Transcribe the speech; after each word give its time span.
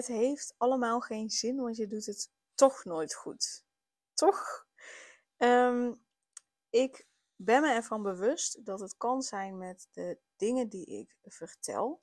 Het 0.00 0.08
heeft 0.08 0.54
allemaal 0.56 1.00
geen 1.00 1.30
zin, 1.30 1.56
want 1.56 1.76
je 1.76 1.86
doet 1.86 2.06
het 2.06 2.30
toch 2.54 2.84
nooit 2.84 3.14
goed. 3.14 3.64
Toch? 4.14 4.66
Ehm, 5.36 5.92
ik 6.70 7.06
ben 7.36 7.62
me 7.62 7.72
ervan 7.72 8.02
bewust 8.02 8.64
dat 8.64 8.80
het 8.80 8.96
kan 8.96 9.22
zijn 9.22 9.58
met 9.58 9.88
de 9.92 10.18
dingen 10.36 10.68
die 10.68 10.86
ik 10.86 11.16
vertel 11.22 12.00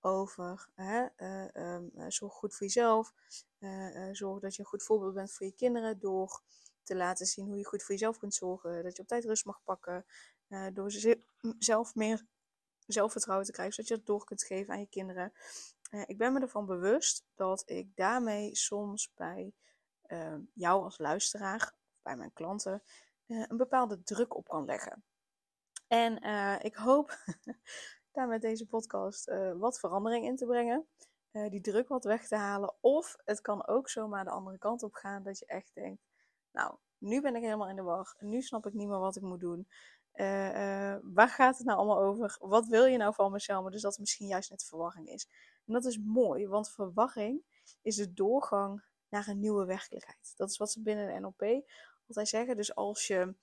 over 0.00 0.68
hè, 0.74 1.06
uh, 1.16 1.74
um, 1.74 2.10
zorg 2.10 2.32
goed 2.32 2.54
voor 2.54 2.66
jezelf, 2.66 3.12
uh, 3.58 4.08
zorg 4.12 4.40
dat 4.40 4.54
je 4.54 4.62
een 4.62 4.68
goed 4.68 4.82
voorbeeld 4.82 5.14
bent 5.14 5.32
voor 5.32 5.46
je 5.46 5.54
kinderen 5.54 5.98
door 5.98 6.42
te 6.82 6.96
laten 6.96 7.26
zien 7.26 7.46
hoe 7.46 7.58
je 7.58 7.66
goed 7.66 7.82
voor 7.82 7.94
jezelf 7.94 8.18
kunt 8.18 8.34
zorgen, 8.34 8.82
dat 8.82 8.96
je 8.96 9.02
op 9.02 9.08
tijd 9.08 9.24
rust 9.24 9.44
mag 9.44 9.62
pakken, 9.64 10.06
door 10.72 10.92
ze 10.92 11.20
zelf 11.58 11.94
meer 11.94 12.26
zelfvertrouwen 12.86 13.46
te 13.46 13.52
krijgen, 13.52 13.74
zodat 13.74 13.90
je 13.90 13.96
dat 13.96 14.06
door 14.06 14.24
kunt 14.24 14.42
geven 14.42 14.72
aan 14.72 14.80
je 14.80 14.88
kinderen. 14.88 15.32
Uh, 15.90 16.02
ik 16.06 16.18
ben 16.18 16.32
me 16.32 16.40
ervan 16.40 16.66
bewust 16.66 17.24
dat 17.34 17.62
ik 17.66 17.96
daarmee 17.96 18.56
soms 18.56 19.12
bij 19.14 19.52
uh, 20.06 20.34
jou 20.54 20.82
als 20.82 20.98
luisteraar, 20.98 21.74
bij 22.02 22.16
mijn 22.16 22.32
klanten, 22.32 22.82
uh, 23.26 23.44
een 23.48 23.56
bepaalde 23.56 24.02
druk 24.02 24.36
op 24.36 24.48
kan 24.48 24.64
leggen. 24.64 25.04
En 25.86 26.22
ik 26.62 26.74
hoop 26.74 27.18
daar 28.12 28.28
met 28.28 28.40
deze 28.40 28.66
podcast 28.66 29.32
wat 29.58 29.78
verandering 29.78 30.24
in 30.24 30.36
te 30.36 30.46
brengen. 30.46 30.86
die 31.30 31.60
druk 31.60 31.88
wat 31.88 32.04
weg 32.04 32.26
te 32.26 32.36
halen. 32.36 32.74
Of 32.80 33.16
het 33.24 33.40
kan 33.40 33.66
ook 33.66 33.88
zomaar 33.88 34.24
de 34.24 34.30
andere 34.30 34.58
kant 34.58 34.82
op 34.82 34.94
gaan. 34.94 35.22
Dat 35.22 35.38
je 35.38 35.46
echt 35.46 35.74
denkt, 35.74 36.02
nou, 36.50 36.76
nu 36.98 37.20
ben 37.20 37.36
ik 37.36 37.42
helemaal 37.42 37.68
in 37.68 37.76
de 37.76 37.82
war. 37.82 38.14
Nu 38.18 38.42
snap 38.42 38.66
ik 38.66 38.72
niet 38.72 38.88
meer 38.88 38.98
wat 38.98 39.16
ik 39.16 39.22
moet 39.22 39.40
doen. 39.40 39.68
Waar 41.02 41.28
gaat 41.28 41.56
het 41.56 41.66
nou 41.66 41.78
allemaal 41.78 42.00
over? 42.00 42.36
Wat 42.40 42.66
wil 42.66 42.84
je 42.84 42.96
nou 42.96 43.14
van 43.14 43.32
mezelf? 43.32 43.70
Dus 43.70 43.82
dat 43.82 43.98
misschien 43.98 44.26
juist 44.26 44.50
net 44.50 44.64
verwarring 44.64 45.08
is. 45.08 45.28
En 45.70 45.76
dat 45.76 45.84
is 45.84 45.98
mooi, 45.98 46.48
want 46.48 46.70
verwarring 46.70 47.42
is 47.82 47.96
de 47.96 48.12
doorgang 48.12 48.84
naar 49.08 49.28
een 49.28 49.38
nieuwe 49.38 49.64
werkelijkheid. 49.64 50.32
Dat 50.36 50.50
is 50.50 50.56
wat 50.56 50.70
ze 50.70 50.82
binnen 50.82 51.14
de 51.14 51.20
NLP 51.20 51.64
altijd 52.06 52.28
zeggen. 52.28 52.56
Dus 52.56 52.74
als 52.74 53.06
je 53.06 53.34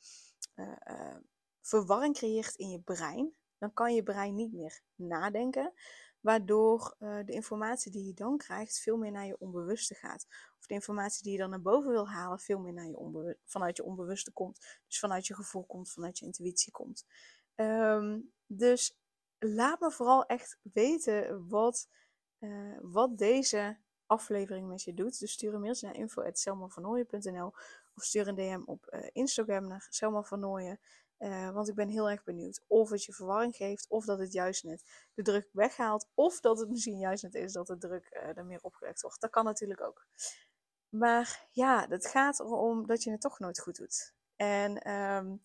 uh, 0.56 1.16
verwarring 1.62 2.16
creëert 2.16 2.56
in 2.56 2.70
je 2.70 2.80
brein, 2.80 3.36
dan 3.58 3.74
kan 3.74 3.96
je 3.96 4.04
brein 4.04 4.36
niet 4.36 4.54
meer 4.54 4.82
nadenken. 4.96 5.74
Waardoor 6.20 6.96
uh, 7.00 7.26
de 7.26 7.32
informatie 7.32 7.92
die 7.92 8.06
je 8.06 8.14
dan 8.14 8.38
krijgt 8.38 8.80
veel 8.80 8.98
meer 8.98 9.12
naar 9.12 9.26
je 9.26 9.40
onbewuste 9.40 9.96
gaat. 9.96 10.26
Of 10.60 10.66
de 10.66 10.74
informatie 10.74 11.24
die 11.24 11.32
je 11.32 11.38
dan 11.38 11.50
naar 11.50 11.62
boven 11.62 11.92
wil 11.92 12.10
halen, 12.10 12.40
veel 12.40 12.60
meer 12.60 12.74
naar 12.74 12.88
je 12.88 13.38
vanuit 13.44 13.78
je 13.78 13.84
onbewuste 13.84 14.32
komt. 14.32 14.82
Dus 14.88 15.00
vanuit 15.00 15.28
je 15.28 15.36
gevoel 15.36 15.64
komt, 15.66 15.92
vanuit 15.92 16.18
je 16.20 16.26
intuïtie 16.26 16.72
komt. 16.72 17.06
Um, 17.56 18.32
dus 18.46 18.98
laat 19.40 19.80
me 19.80 19.92
vooral 19.92 20.26
echt 20.26 20.58
weten 20.62 21.48
wat, 21.48 21.88
uh, 22.40 22.78
wat 22.82 23.18
deze 23.18 23.78
aflevering 24.06 24.68
met 24.68 24.84
je 24.84 24.94
doet. 24.94 25.20
Dus 25.20 25.32
stuur 25.32 25.54
een 25.54 25.62
mailtje 25.62 25.86
naar 25.86 25.96
info.selmavernooien.nl 25.96 27.54
of 27.96 28.04
stuur 28.04 28.28
een 28.28 28.36
DM 28.36 28.62
op 28.66 28.88
uh, 28.90 29.08
Instagram 29.12 29.68
naar 29.68 29.88
Selma 29.90 30.24
van 30.24 30.40
Nooyen. 30.40 30.80
Uh, 31.20 31.52
want 31.52 31.70
ik 31.70 31.76
ben 31.76 31.90
heel 31.90 32.10
erg 32.10 32.24
benieuwd 32.24 32.64
of 32.68 32.90
het 32.90 33.04
je 33.04 33.14
verwarring 33.14 33.56
geeft, 33.56 33.86
of 33.90 34.06
dat 34.06 34.20
het 34.20 34.32
juist 34.32 34.64
net 34.64 34.84
de 35.14 35.22
druk 35.22 35.50
weghaalt, 35.52 36.08
of 36.14 36.40
dat 36.40 36.60
het 36.60 36.70
misschien 36.70 36.98
juist 36.98 37.24
net 37.24 37.34
is 37.36 37.54
dat 37.54 37.68
de 37.68 37.78
druk 37.78 38.08
er 38.12 38.46
meer 38.46 38.62
opgelegd 38.62 39.02
wordt. 39.02 39.22
Dat 39.22 39.30
kan 39.30 39.44
natuurlijk 39.44 39.82
ook. 39.82 40.08
Maar 40.90 41.48
ja, 41.52 41.86
het 41.90 42.08
gaat 42.08 42.40
erom 42.40 42.88
dat 42.88 43.04
je 43.04 43.12
het 43.12 43.22
toch 43.22 43.40
nooit 43.40 43.60
goed 43.60 43.78
doet. 43.78 44.14
En 44.36 44.92
um, 44.92 45.42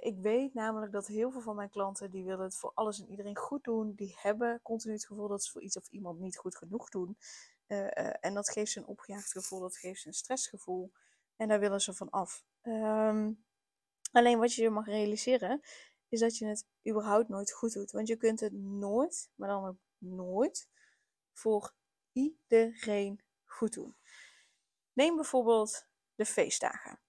ik 0.00 0.18
weet 0.20 0.54
namelijk 0.54 0.92
dat 0.92 1.06
heel 1.06 1.30
veel 1.30 1.40
van 1.40 1.56
mijn 1.56 1.70
klanten, 1.70 2.10
die 2.10 2.24
willen 2.24 2.44
het 2.44 2.56
voor 2.56 2.72
alles 2.74 3.00
en 3.00 3.10
iedereen 3.10 3.36
goed 3.36 3.64
doen. 3.64 3.94
Die 3.94 4.16
hebben 4.18 4.60
continu 4.62 4.92
het 4.92 5.06
gevoel 5.06 5.28
dat 5.28 5.42
ze 5.42 5.50
voor 5.50 5.62
iets 5.62 5.76
of 5.76 5.88
iemand 5.88 6.18
niet 6.18 6.36
goed 6.36 6.56
genoeg 6.56 6.88
doen. 6.88 7.18
Uh, 7.66 8.24
en 8.24 8.34
dat 8.34 8.50
geeft 8.50 8.72
ze 8.72 8.78
een 8.78 8.86
opgejaagd 8.86 9.32
gevoel, 9.32 9.60
dat 9.60 9.76
geeft 9.76 10.00
ze 10.00 10.06
een 10.06 10.14
stressgevoel. 10.14 10.92
En 11.36 11.48
daar 11.48 11.60
willen 11.60 11.80
ze 11.80 11.94
van 11.94 12.10
af. 12.10 12.44
Um, 12.62 13.46
Alleen 14.12 14.38
wat 14.38 14.54
je 14.54 14.62
je 14.62 14.70
mag 14.70 14.86
realiseren, 14.86 15.60
is 16.08 16.20
dat 16.20 16.36
je 16.36 16.46
het 16.46 16.66
überhaupt 16.88 17.28
nooit 17.28 17.52
goed 17.52 17.72
doet. 17.72 17.90
Want 17.90 18.08
je 18.08 18.16
kunt 18.16 18.40
het 18.40 18.52
nooit, 18.52 19.30
maar 19.34 19.48
dan 19.48 19.66
ook 19.66 19.78
nooit, 19.98 20.68
voor 21.32 21.74
iedereen 22.12 23.20
goed 23.44 23.72
doen. 23.72 23.96
Neem 24.92 25.14
bijvoorbeeld 25.14 25.86
de 26.14 26.24
feestdagen. 26.24 27.00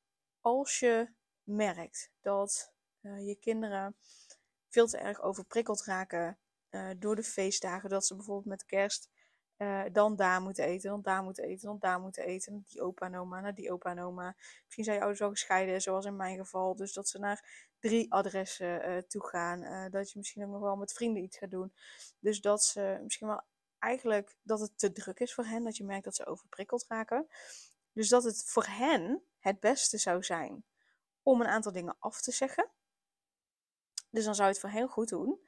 Als 0.41 0.79
je 0.79 1.13
merkt 1.49 2.11
dat 2.21 2.73
uh, 3.01 3.27
je 3.27 3.35
kinderen 3.35 3.95
veel 4.67 4.87
te 4.87 4.97
erg 4.97 5.21
overprikkeld 5.21 5.83
raken 5.83 6.37
uh, 6.69 6.89
door 6.97 7.15
de 7.15 7.23
feestdagen, 7.23 7.89
dat 7.89 8.05
ze 8.05 8.15
bijvoorbeeld 8.15 8.45
met 8.45 8.65
kerst 8.65 9.09
uh, 9.57 9.83
dan 9.91 10.15
daar 10.15 10.41
moeten 10.41 10.63
eten, 10.63 10.89
dan 10.89 11.01
daar 11.01 11.23
moeten 11.23 11.43
eten, 11.43 11.67
dan 11.67 11.79
daar 11.79 11.99
moeten 11.99 12.23
eten. 12.23 12.65
Die 12.67 12.81
opa 12.81 13.05
en 13.05 13.17
oma, 13.17 13.39
naar 13.39 13.55
die 13.55 13.71
opa 13.71 13.89
en 13.89 13.99
oma. 13.99 14.35
Misschien 14.63 14.83
zijn 14.83 14.95
je 14.95 15.01
ouders 15.01 15.21
al 15.21 15.29
gescheiden, 15.29 15.81
zoals 15.81 16.05
in 16.05 16.15
mijn 16.15 16.37
geval. 16.37 16.75
Dus 16.75 16.93
dat 16.93 17.07
ze 17.07 17.19
naar 17.19 17.67
drie 17.79 18.11
adressen 18.11 19.07
toe 19.07 19.27
gaan. 19.27 19.91
Dat 19.91 20.11
je 20.11 20.17
misschien 20.17 20.43
ook 20.43 20.51
nog 20.51 20.61
wel 20.61 20.75
met 20.75 20.93
vrienden 20.93 21.23
iets 21.23 21.37
gaat 21.37 21.51
doen. 21.51 21.73
Dus 22.19 22.41
dat 22.41 22.63
ze 22.63 22.99
misschien 23.03 23.27
wel 23.27 23.41
eigenlijk 23.79 24.35
dat 24.41 24.59
het 24.59 24.77
te 24.77 24.91
druk 24.91 25.19
is 25.19 25.33
voor 25.33 25.45
hen. 25.45 25.63
Dat 25.63 25.77
je 25.77 25.83
merkt 25.83 26.03
dat 26.03 26.15
ze 26.15 26.25
overprikkeld 26.25 26.85
raken. 26.87 27.27
Dus 27.93 28.09
dat 28.09 28.23
het 28.23 28.43
voor 28.45 28.65
hen 28.65 29.23
het 29.39 29.59
beste 29.59 29.97
zou 29.97 30.23
zijn 30.23 30.63
om 31.29 31.41
een 31.41 31.47
aantal 31.47 31.71
dingen 31.71 31.95
af 31.99 32.21
te 32.21 32.31
zeggen. 32.31 32.69
Dus 34.09 34.25
dan 34.25 34.35
zou 34.35 34.47
je 34.47 34.53
het 34.53 34.61
voor 34.61 34.69
hen 34.69 34.87
goed 34.87 35.09
doen. 35.09 35.39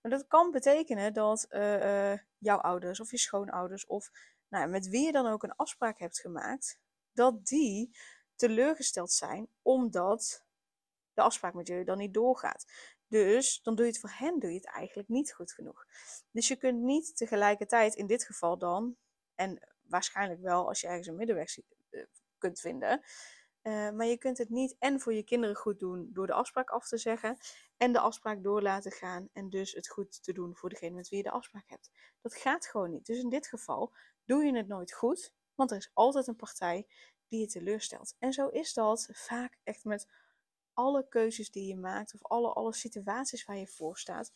Maar 0.00 0.10
dat 0.10 0.26
kan 0.26 0.50
betekenen 0.50 1.12
dat 1.12 1.46
uh, 1.50 2.10
uh, 2.12 2.18
jouw 2.38 2.58
ouders 2.58 3.00
of 3.00 3.10
je 3.10 3.18
schoonouders 3.18 3.86
of 3.86 4.10
nou, 4.48 4.68
met 4.68 4.88
wie 4.88 5.04
je 5.04 5.12
dan 5.12 5.26
ook 5.26 5.42
een 5.42 5.56
afspraak 5.56 5.98
hebt 5.98 6.20
gemaakt, 6.20 6.78
dat 7.12 7.46
die 7.46 7.96
teleurgesteld 8.34 9.12
zijn 9.12 9.48
omdat 9.62 10.44
de 11.12 11.22
afspraak 11.22 11.54
met 11.54 11.66
jullie 11.66 11.84
dan 11.84 11.98
niet 11.98 12.14
doorgaat. 12.14 12.64
Dus 13.06 13.60
dan 13.62 13.74
doe 13.74 13.84
je 13.84 13.90
het 13.90 14.00
voor 14.00 14.12
hen 14.14 14.38
doe 14.38 14.50
je 14.50 14.56
het 14.56 14.66
eigenlijk 14.66 15.08
niet 15.08 15.32
goed 15.32 15.52
genoeg. 15.52 15.86
Dus 16.30 16.48
je 16.48 16.56
kunt 16.56 16.80
niet 16.80 17.16
tegelijkertijd 17.16 17.94
in 17.94 18.06
dit 18.06 18.24
geval 18.24 18.58
dan, 18.58 18.96
en 19.34 19.68
waarschijnlijk 19.82 20.40
wel 20.40 20.68
als 20.68 20.80
je 20.80 20.86
ergens 20.86 21.06
een 21.06 21.16
middenweg 21.16 21.58
eh, 21.58 22.04
kunt 22.38 22.60
vinden, 22.60 23.02
uh, 23.62 23.90
maar 23.90 24.06
je 24.06 24.18
kunt 24.18 24.38
het 24.38 24.48
niet 24.48 24.76
en 24.78 25.00
voor 25.00 25.14
je 25.14 25.22
kinderen 25.22 25.56
goed 25.56 25.78
doen 25.78 26.10
door 26.12 26.26
de 26.26 26.32
afspraak 26.32 26.70
af 26.70 26.88
te 26.88 26.96
zeggen 26.96 27.38
en 27.76 27.92
de 27.92 27.98
afspraak 27.98 28.42
door 28.42 28.62
laten 28.62 28.92
gaan 28.92 29.28
en 29.32 29.50
dus 29.50 29.72
het 29.72 29.88
goed 29.88 30.22
te 30.22 30.32
doen 30.32 30.56
voor 30.56 30.68
degene 30.68 30.94
met 30.94 31.08
wie 31.08 31.18
je 31.18 31.24
de 31.24 31.30
afspraak 31.30 31.68
hebt. 31.68 31.90
Dat 32.20 32.34
gaat 32.34 32.66
gewoon 32.66 32.90
niet. 32.90 33.06
Dus 33.06 33.18
in 33.18 33.28
dit 33.28 33.46
geval 33.46 33.94
doe 34.24 34.44
je 34.44 34.56
het 34.56 34.68
nooit 34.68 34.92
goed, 34.92 35.32
want 35.54 35.70
er 35.70 35.76
is 35.76 35.90
altijd 35.92 36.26
een 36.26 36.36
partij 36.36 36.86
die 37.28 37.40
je 37.40 37.46
teleurstelt. 37.46 38.14
En 38.18 38.32
zo 38.32 38.48
is 38.48 38.72
dat 38.72 39.08
vaak 39.12 39.58
echt 39.64 39.84
met 39.84 40.08
alle 40.72 41.08
keuzes 41.08 41.50
die 41.50 41.66
je 41.66 41.76
maakt 41.76 42.14
of 42.14 42.22
alle, 42.22 42.52
alle 42.52 42.74
situaties 42.74 43.44
waar 43.44 43.56
je 43.56 43.66
voor 43.66 43.98
staat. 43.98 44.32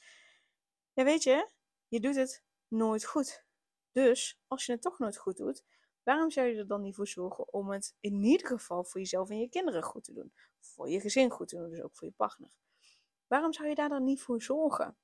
Ja, 0.92 1.04
weet 1.04 1.22
je, 1.22 1.50
je 1.88 2.00
doet 2.00 2.16
het 2.16 2.42
nooit 2.68 3.04
goed. 3.04 3.44
Dus 3.92 4.40
als 4.46 4.66
je 4.66 4.72
het 4.72 4.82
toch 4.82 4.98
nooit 4.98 5.16
goed 5.16 5.36
doet, 5.36 5.64
Waarom 6.02 6.30
zou 6.30 6.46
je 6.46 6.56
er 6.56 6.66
dan 6.66 6.82
niet 6.82 6.94
voor 6.94 7.08
zorgen 7.08 7.52
om 7.52 7.70
het 7.70 7.96
in 8.00 8.22
ieder 8.22 8.46
geval 8.46 8.84
voor 8.84 9.00
jezelf 9.00 9.30
en 9.30 9.38
je 9.38 9.48
kinderen 9.48 9.82
goed 9.82 10.04
te 10.04 10.12
doen? 10.12 10.32
Voor 10.60 10.90
je 10.90 11.00
gezin 11.00 11.30
goed 11.30 11.48
te 11.48 11.56
doen, 11.56 11.70
dus 11.70 11.82
ook 11.82 11.96
voor 11.96 12.06
je 12.08 12.14
partner. 12.16 12.50
Waarom 13.26 13.52
zou 13.52 13.68
je 13.68 13.74
daar 13.74 13.88
dan 13.88 14.04
niet 14.04 14.22
voor 14.22 14.42
zorgen? 14.42 14.96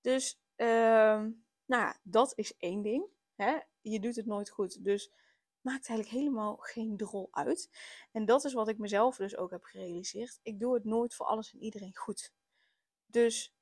Dus, 0.00 0.40
uh, 0.56 0.66
nou 0.66 1.82
ja, 1.82 1.98
dat 2.02 2.32
is 2.36 2.56
één 2.56 2.82
ding. 2.82 3.06
Hè? 3.34 3.58
Je 3.80 4.00
doet 4.00 4.16
het 4.16 4.26
nooit 4.26 4.50
goed, 4.50 4.84
dus 4.84 5.12
maakt 5.60 5.88
eigenlijk 5.88 6.18
helemaal 6.18 6.56
geen 6.56 6.96
drol 6.96 7.28
uit. 7.30 7.70
En 8.12 8.24
dat 8.24 8.44
is 8.44 8.52
wat 8.52 8.68
ik 8.68 8.78
mezelf 8.78 9.16
dus 9.16 9.36
ook 9.36 9.50
heb 9.50 9.64
gerealiseerd. 9.64 10.40
Ik 10.42 10.60
doe 10.60 10.74
het 10.74 10.84
nooit 10.84 11.14
voor 11.14 11.26
alles 11.26 11.52
en 11.52 11.62
iedereen 11.62 11.96
goed. 11.96 12.32
Dus 13.06 13.54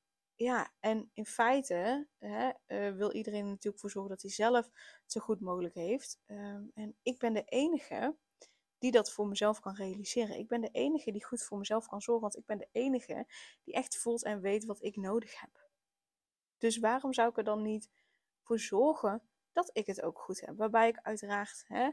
ja, 0.43 0.71
en 0.79 1.09
in 1.13 1.25
feite 1.25 2.07
hè, 2.17 2.51
uh, 2.67 2.95
wil 2.95 3.11
iedereen 3.11 3.47
natuurlijk 3.47 3.79
voor 3.79 3.89
zorgen 3.89 4.11
dat 4.11 4.21
hij 4.21 4.31
zelf 4.31 4.65
het 5.03 5.11
zo 5.11 5.19
goed 5.19 5.39
mogelijk 5.39 5.73
heeft. 5.73 6.19
Um, 6.25 6.71
en 6.73 6.95
ik 7.01 7.19
ben 7.19 7.33
de 7.33 7.43
enige 7.43 8.15
die 8.77 8.91
dat 8.91 9.11
voor 9.11 9.27
mezelf 9.27 9.59
kan 9.59 9.75
realiseren. 9.75 10.37
Ik 10.37 10.47
ben 10.47 10.61
de 10.61 10.69
enige 10.69 11.11
die 11.11 11.25
goed 11.25 11.43
voor 11.43 11.57
mezelf 11.57 11.87
kan 11.87 12.01
zorgen, 12.01 12.21
want 12.21 12.37
ik 12.37 12.45
ben 12.45 12.57
de 12.57 12.67
enige 12.71 13.27
die 13.63 13.73
echt 13.73 13.97
voelt 13.97 14.23
en 14.23 14.41
weet 14.41 14.65
wat 14.65 14.83
ik 14.83 14.95
nodig 14.95 15.39
heb. 15.39 15.69
Dus 16.57 16.77
waarom 16.77 17.13
zou 17.13 17.29
ik 17.29 17.37
er 17.37 17.43
dan 17.43 17.61
niet 17.61 17.89
voor 18.41 18.59
zorgen 18.59 19.21
dat 19.51 19.69
ik 19.73 19.85
het 19.85 20.01
ook 20.01 20.19
goed 20.19 20.41
heb. 20.41 20.57
Waarbij 20.57 20.87
ik 20.87 20.99
uiteraard 21.01 21.63
hè, 21.67 21.89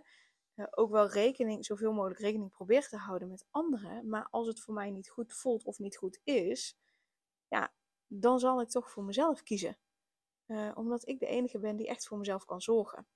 uh, 0.55 0.67
ook 0.71 0.91
wel 0.91 1.09
rekening, 1.09 1.65
zoveel 1.65 1.93
mogelijk 1.93 2.21
rekening 2.21 2.51
probeer 2.51 2.89
te 2.89 2.97
houden 2.97 3.29
met 3.29 3.47
anderen. 3.51 4.09
Maar 4.09 4.29
als 4.31 4.47
het 4.47 4.61
voor 4.61 4.75
mij 4.75 4.91
niet 4.91 5.09
goed 5.09 5.33
voelt 5.33 5.65
of 5.65 5.79
niet 5.79 5.97
goed 5.97 6.21
is, 6.25 6.79
ja, 7.49 7.75
dan 8.07 8.39
zal 8.39 8.61
ik 8.61 8.69
toch 8.69 8.91
voor 8.91 9.05
mezelf 9.05 9.43
kiezen. 9.43 9.79
Uh, 10.47 10.73
omdat 10.75 11.09
ik 11.09 11.19
de 11.19 11.27
enige 11.27 11.59
ben 11.59 11.77
die 11.77 11.87
echt 11.87 12.07
voor 12.07 12.19
mezelf 12.19 12.45
kan 12.45 12.61
zorgen. 12.61 13.07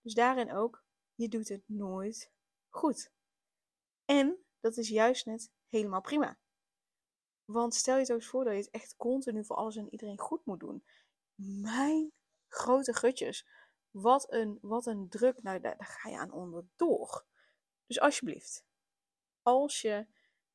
Dus 0.00 0.14
daarin 0.14 0.52
ook, 0.52 0.84
je 1.14 1.28
doet 1.28 1.48
het 1.48 1.62
nooit 1.66 2.32
goed. 2.68 3.12
En 4.04 4.44
dat 4.60 4.76
is 4.76 4.88
juist 4.88 5.26
net 5.26 5.50
helemaal 5.68 6.00
prima. 6.00 6.38
Want 7.44 7.74
stel 7.74 7.98
je 7.98 8.04
toch 8.04 8.16
eens 8.16 8.26
voor 8.26 8.44
dat 8.44 8.52
je 8.52 8.58
het 8.58 8.70
echt 8.70 8.96
continu 8.96 9.44
voor 9.44 9.56
alles 9.56 9.76
en 9.76 9.90
iedereen 9.90 10.18
goed 10.18 10.44
moet 10.44 10.60
doen. 10.60 10.84
Mijn 11.34 12.12
grote 12.48 12.94
gutjes. 12.94 13.46
Wat 13.90 14.32
een, 14.32 14.58
wat 14.60 14.86
een 14.86 15.08
druk. 15.08 15.42
Nou, 15.42 15.60
daar, 15.60 15.76
ga 15.78 16.08
je 16.08 16.18
aan 16.18 16.32
onderdoor. 16.32 17.26
Dus 17.86 18.00
alsjeblieft. 18.00 18.64
Als 19.42 19.80
je 19.80 20.06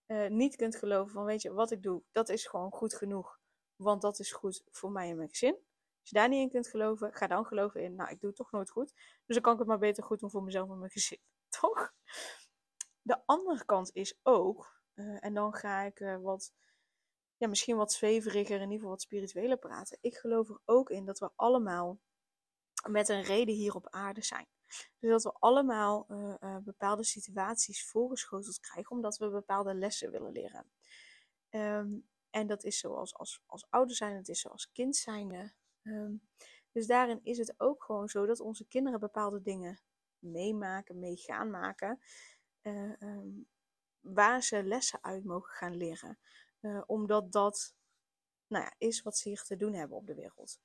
uh, 0.08 0.28
niet 0.28 0.56
kunt 0.56 0.76
geloven 0.76 1.14
van, 1.14 1.26
weet 1.26 1.42
je, 1.42 1.54
wat 1.54 1.72
ik 1.72 1.84
doe, 1.84 2.04
dat 2.12 2.30
is 2.30 2.48
gewoon 2.48 2.72
goed 2.72 2.94
genoeg. 2.94 3.40
Want 3.76 4.02
dat 4.02 4.20
is 4.20 4.32
goed 4.32 4.64
voor 4.72 4.92
mij 4.92 5.10
en 5.10 5.16
mijn 5.16 5.30
gezin. 5.30 5.54
Als 6.00 6.10
je 6.10 6.16
daar 6.16 6.30
niet 6.30 6.42
in 6.42 6.50
kunt 6.50 6.68
geloven, 6.68 7.14
ga 7.14 7.28
dan 7.28 7.46
geloven 7.46 7.82
in, 7.82 7.96
nou, 7.96 8.10
ik 8.10 8.20
doe 8.20 8.30
het 8.30 8.38
toch 8.38 8.52
nooit 8.52 8.70
goed. 8.70 8.94
Dus 9.26 9.36
dan 9.36 9.42
kan 9.42 9.54
ik 9.54 9.60
het 9.60 9.68
maar 9.68 9.78
beter 9.80 10.04
goed 10.04 10.20
doen 10.20 10.30
voor 10.30 10.44
mezelf 10.44 10.70
en 10.70 10.80
mijn 10.80 10.92
gezin. 10.92 11.20
Toch? 11.62 11.94
De 13.02 13.26
andere 13.26 13.66
kant 13.66 13.94
is 13.94 14.20
ook, 14.24 14.82
uh, 14.96 15.24
en 15.24 15.34
dan 15.34 15.54
ga 15.54 15.82
ik 15.82 16.00
uh, 16.00 16.18
wat 16.18 16.54
ja, 17.38 17.48
misschien 17.48 17.76
wat 17.76 17.94
zweveriger, 17.94 18.56
in 18.56 18.62
ieder 18.62 18.76
geval 18.76 18.90
wat 18.90 19.02
spiritueler 19.02 19.58
praten. 19.58 19.98
Ik 20.02 20.16
geloof 20.16 20.50
er 20.50 20.60
ook 20.66 20.90
in 20.90 21.06
dat 21.06 21.20
we 21.20 21.30
allemaal 21.36 22.00
met 22.90 23.10
een 23.10 23.22
reden 23.22 23.56
hier 23.56 23.76
op 23.76 23.90
aarde 23.90 24.24
zijn. 24.24 24.48
Dus 25.00 25.10
dat 25.10 25.24
we 25.24 25.34
allemaal 25.40 26.06
uh, 26.10 26.58
bepaalde 26.58 27.04
situaties 27.04 27.88
voorgeschoteld 27.88 28.60
krijgen, 28.60 28.92
omdat 28.92 29.18
we 29.18 29.30
bepaalde 29.30 29.74
lessen 29.74 30.12
willen 30.12 30.32
leren. 30.32 30.72
Um, 31.50 32.08
en 32.36 32.48
dat 32.48 32.64
is 32.64 32.80
zoals 32.80 33.16
als, 33.16 33.42
als 33.46 33.66
ouder 33.70 33.96
zijn, 33.96 34.16
het 34.16 34.28
is 34.28 34.40
zoals 34.40 34.72
kind 34.72 34.96
zijn. 34.96 35.54
Um, 35.84 36.22
dus 36.72 36.88
daarin 36.88 37.20
is 37.24 37.38
het 37.38 37.54
ook 37.58 37.84
gewoon 37.84 38.08
zo 38.08 38.26
dat 38.26 38.40
onze 38.40 38.66
kinderen 38.68 39.00
bepaalde 39.00 39.42
dingen 39.42 39.82
meemaken, 40.20 41.00
mee 41.00 41.18
gaan 41.18 41.50
maken, 41.50 42.02
uh, 42.62 43.02
um, 43.02 43.48
waar 44.00 44.44
ze 44.44 44.64
lessen 44.64 45.04
uit 45.04 45.24
mogen 45.24 45.54
gaan 45.54 45.76
leren. 45.76 46.20
Uh, 46.62 46.84
omdat 46.86 47.32
dat 47.32 47.76
nou 48.48 48.64
ja, 48.64 48.74
is 48.78 49.02
wat 49.02 49.18
ze 49.18 49.30
hier 49.30 49.42
te 49.42 49.56
doen 49.56 49.74
hebben 49.74 49.98
op 49.98 50.08
de 50.08 50.16
wereld. 50.16 50.60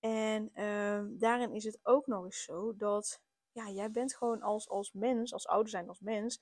En 0.00 0.50
uh, 0.54 1.04
daarin 1.08 1.52
is 1.52 1.64
het 1.64 1.78
ook 1.82 2.06
nog 2.06 2.24
eens 2.24 2.42
zo 2.42 2.76
dat 2.76 3.20
ja, 3.52 3.68
jij 3.70 3.90
bent 3.90 4.16
gewoon 4.16 4.42
als, 4.42 4.68
als 4.68 4.92
mens, 4.92 5.32
als 5.32 5.46
ouder 5.46 5.70
zijn 5.70 5.88
als 5.88 6.00
mens, 6.00 6.40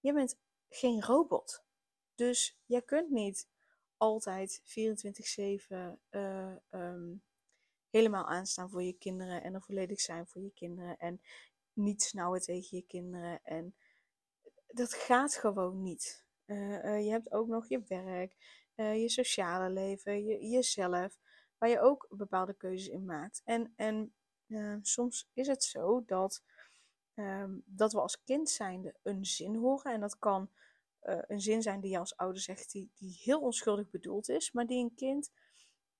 je 0.00 0.12
bent 0.12 0.38
geen 0.68 1.02
robot. 1.02 1.64
Dus 2.14 2.58
jij 2.66 2.82
kunt 2.82 3.10
niet 3.10 3.48
altijd 3.96 4.62
24-7 4.62 4.64
uh, 6.10 6.52
um, 6.70 7.22
helemaal 7.90 8.26
aanstaan 8.26 8.70
voor 8.70 8.82
je 8.82 8.92
kinderen 8.92 9.42
en 9.42 9.54
er 9.54 9.62
volledig 9.62 10.00
zijn 10.00 10.26
voor 10.26 10.42
je 10.42 10.52
kinderen 10.54 10.96
en 10.96 11.20
niet 11.72 12.02
snauwen 12.02 12.40
tegen 12.40 12.76
je 12.76 12.84
kinderen. 12.86 13.40
En 13.42 13.74
dat 14.66 14.94
gaat 14.94 15.34
gewoon 15.34 15.82
niet. 15.82 16.24
Uh, 16.46 16.84
uh, 16.84 17.04
je 17.04 17.10
hebt 17.10 17.32
ook 17.32 17.48
nog 17.48 17.68
je 17.68 17.82
werk, 17.88 18.36
je 18.74 19.08
sociale 19.08 19.70
leven, 19.70 20.24
je, 20.24 20.48
jezelf, 20.48 21.18
waar 21.58 21.68
je 21.68 21.80
ook 21.80 22.06
bepaalde 22.10 22.54
keuzes 22.54 22.88
in 22.88 23.04
maakt. 23.04 23.42
En, 23.44 23.72
en 23.76 24.14
soms 24.82 25.30
is 25.32 25.46
het 25.46 25.62
zo 25.64 26.04
dat, 26.06 26.42
um, 27.14 27.62
dat 27.66 27.92
we 27.92 28.00
als 28.00 28.22
kind 28.24 28.50
zijnde 28.50 28.94
een 29.02 29.24
zin 29.24 29.54
horen. 29.54 29.92
En 29.92 30.00
dat 30.00 30.18
kan 30.18 30.50
een 31.06 31.40
zin 31.40 31.62
zijn 31.62 31.80
die 31.80 31.90
je 31.90 31.98
als 31.98 32.16
ouder 32.16 32.40
zegt, 32.40 32.72
die, 32.72 32.90
die 32.94 33.20
heel 33.22 33.40
onschuldig 33.40 33.90
bedoeld 33.90 34.28
is, 34.28 34.52
maar 34.52 34.66
die 34.66 34.84
een 34.84 34.94
kind 34.94 35.30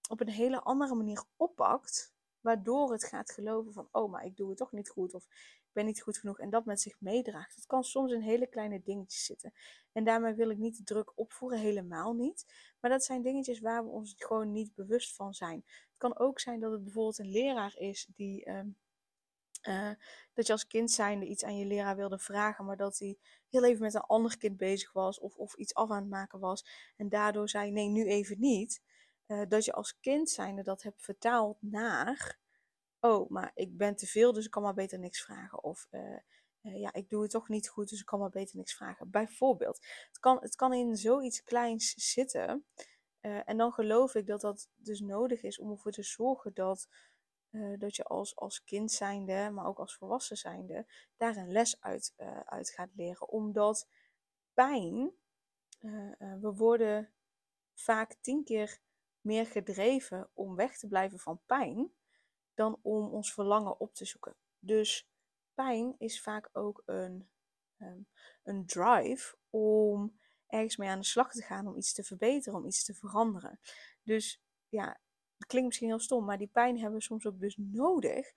op 0.08 0.20
een 0.20 0.28
hele 0.28 0.60
andere 0.60 0.94
manier 0.94 1.24
oppakt, 1.36 2.14
waardoor 2.40 2.92
het 2.92 3.04
gaat 3.04 3.32
geloven 3.32 3.72
van, 3.72 3.88
oh, 3.92 4.10
maar 4.10 4.24
ik 4.24 4.36
doe 4.36 4.48
het 4.48 4.58
toch 4.58 4.72
niet 4.72 4.88
goed, 4.88 5.14
of 5.14 5.26
ben 5.72 5.84
niet 5.84 6.02
goed 6.02 6.18
genoeg 6.18 6.38
en 6.38 6.50
dat 6.50 6.64
met 6.64 6.80
zich 6.80 7.00
meedraagt. 7.00 7.54
Het 7.54 7.66
kan 7.66 7.84
soms 7.84 8.12
in 8.12 8.20
hele 8.20 8.46
kleine 8.46 8.82
dingetjes 8.82 9.24
zitten. 9.24 9.52
En 9.92 10.04
daarmee 10.04 10.34
wil 10.34 10.50
ik 10.50 10.58
niet 10.58 10.76
de 10.76 10.82
druk 10.82 11.12
opvoeren, 11.14 11.58
helemaal 11.58 12.12
niet. 12.12 12.44
Maar 12.80 12.90
dat 12.90 13.04
zijn 13.04 13.22
dingetjes 13.22 13.60
waar 13.60 13.84
we 13.84 13.90
ons 13.90 14.14
gewoon 14.18 14.52
niet 14.52 14.74
bewust 14.74 15.14
van 15.14 15.34
zijn. 15.34 15.64
Het 15.66 15.98
kan 15.98 16.18
ook 16.18 16.40
zijn 16.40 16.60
dat 16.60 16.72
het 16.72 16.82
bijvoorbeeld 16.82 17.18
een 17.18 17.30
leraar 17.30 17.74
is 17.76 18.08
die. 18.16 18.46
Uh, 18.46 18.60
uh, 19.62 19.90
dat 20.32 20.46
je 20.46 20.52
als 20.52 20.66
kind 20.66 20.90
zijnde 20.90 21.26
iets 21.26 21.44
aan 21.44 21.58
je 21.58 21.66
leraar 21.66 21.96
wilde 21.96 22.18
vragen, 22.18 22.64
maar 22.64 22.76
dat 22.76 22.98
hij 22.98 23.18
heel 23.48 23.64
even 23.64 23.82
met 23.82 23.94
een 23.94 24.00
ander 24.00 24.38
kind 24.38 24.56
bezig 24.56 24.92
was 24.92 25.20
of, 25.20 25.36
of 25.36 25.54
iets 25.54 25.74
af 25.74 25.90
aan 25.90 26.00
het 26.00 26.10
maken 26.10 26.38
was. 26.38 26.66
En 26.96 27.08
daardoor 27.08 27.48
zei: 27.48 27.70
nee, 27.70 27.88
nu 27.88 28.06
even 28.06 28.40
niet. 28.40 28.82
Uh, 29.26 29.42
dat 29.48 29.64
je 29.64 29.72
als 29.72 29.98
kind 30.00 30.30
zijnde 30.30 30.62
dat 30.62 30.82
hebt 30.82 31.02
vertaald 31.02 31.56
naar 31.60 32.38
oh, 33.00 33.30
maar 33.30 33.50
ik 33.54 33.76
ben 33.76 33.96
te 33.96 34.06
veel, 34.06 34.32
dus 34.32 34.44
ik 34.44 34.50
kan 34.50 34.62
maar 34.62 34.74
beter 34.74 34.98
niks 34.98 35.22
vragen. 35.22 35.62
Of 35.62 35.86
uh, 35.90 36.18
ja, 36.60 36.92
ik 36.92 37.08
doe 37.08 37.22
het 37.22 37.30
toch 37.30 37.48
niet 37.48 37.68
goed, 37.68 37.88
dus 37.88 38.00
ik 38.00 38.06
kan 38.06 38.18
maar 38.18 38.30
beter 38.30 38.56
niks 38.56 38.74
vragen. 38.74 39.10
Bijvoorbeeld. 39.10 39.86
Het 40.08 40.18
kan, 40.18 40.38
het 40.40 40.54
kan 40.54 40.72
in 40.72 40.96
zoiets 40.96 41.42
kleins 41.42 41.94
zitten. 41.94 42.66
En 43.20 43.56
dan 43.56 43.72
geloof 43.72 44.14
ik 44.14 44.26
dat 44.26 44.40
dat 44.40 44.68
dus 44.74 45.00
nodig 45.00 45.42
is 45.42 45.58
om 45.58 45.70
ervoor 45.70 45.92
te 45.92 46.02
zorgen 46.02 46.54
dat, 46.54 46.88
dat 47.78 47.96
je 47.96 48.04
als, 48.04 48.36
als 48.36 48.64
kind 48.64 48.92
zijnde, 48.92 49.50
maar 49.50 49.66
ook 49.66 49.78
als 49.78 49.96
volwassen 49.96 50.36
zijnde, 50.36 50.86
daar 51.16 51.36
een 51.36 51.52
les 51.52 51.80
uit, 51.80 52.14
uit 52.44 52.70
gaat 52.70 52.90
leren. 52.94 53.28
Omdat 53.28 53.88
pijn, 54.54 55.12
we 56.40 56.52
worden 56.56 57.12
vaak 57.74 58.16
tien 58.20 58.44
keer 58.44 58.78
meer 59.20 59.46
gedreven 59.46 60.30
om 60.34 60.54
weg 60.54 60.78
te 60.78 60.88
blijven 60.88 61.18
van 61.18 61.40
pijn 61.46 61.92
dan 62.54 62.78
om 62.82 63.08
ons 63.12 63.32
verlangen 63.32 63.80
op 63.80 63.94
te 63.94 64.04
zoeken. 64.04 64.36
Dus 64.58 65.08
pijn 65.54 65.94
is 65.98 66.22
vaak 66.22 66.48
ook 66.52 66.82
een, 66.86 67.28
um, 67.78 68.08
een 68.42 68.66
drive 68.66 69.36
om 69.50 70.20
ergens 70.46 70.76
mee 70.76 70.88
aan 70.88 70.98
de 70.98 71.04
slag 71.04 71.32
te 71.32 71.42
gaan, 71.42 71.66
om 71.66 71.76
iets 71.76 71.92
te 71.92 72.04
verbeteren, 72.04 72.58
om 72.58 72.66
iets 72.66 72.84
te 72.84 72.94
veranderen. 72.94 73.60
Dus 74.02 74.42
ja, 74.68 75.00
klinkt 75.46 75.68
misschien 75.68 75.88
heel 75.88 75.98
stom, 75.98 76.24
maar 76.24 76.38
die 76.38 76.50
pijn 76.52 76.78
hebben 76.78 76.98
we 76.98 77.04
soms 77.04 77.26
ook 77.26 77.40
dus 77.40 77.56
nodig 77.58 78.32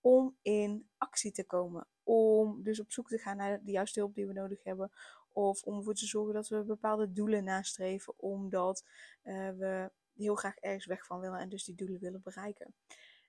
om 0.00 0.36
in 0.42 0.88
actie 0.96 1.32
te 1.32 1.44
komen. 1.44 1.86
Om 2.02 2.62
dus 2.62 2.80
op 2.80 2.92
zoek 2.92 3.08
te 3.08 3.18
gaan 3.18 3.36
naar 3.36 3.64
de 3.64 3.70
juiste 3.70 4.00
hulp 4.00 4.14
die 4.14 4.26
we 4.26 4.32
nodig 4.32 4.62
hebben. 4.62 4.90
Of 5.32 5.62
om 5.62 5.76
ervoor 5.76 5.94
te 5.94 6.06
zorgen 6.06 6.34
dat 6.34 6.48
we 6.48 6.62
bepaalde 6.62 7.12
doelen 7.12 7.44
nastreven, 7.44 8.14
omdat 8.16 8.84
uh, 9.24 9.50
we 9.50 9.90
heel 10.16 10.34
graag 10.34 10.56
ergens 10.56 10.86
weg 10.86 11.06
van 11.06 11.20
willen 11.20 11.38
en 11.38 11.48
dus 11.48 11.64
die 11.64 11.74
doelen 11.74 12.00
willen 12.00 12.22
bereiken. 12.22 12.74